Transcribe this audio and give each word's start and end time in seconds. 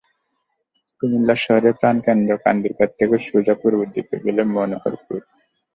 কুমিল্লা 1.01 1.35
শহরের 1.35 1.73
প্রাণকেন্দ্র 1.73 2.31
কান্দিরপাড় 2.43 2.93
থেকে 2.99 3.15
সোজা 3.27 3.55
পূর্ব 3.61 3.79
দিকে 3.95 4.15
গেলে 4.25 4.41
মনোহরপুর। 4.53 5.19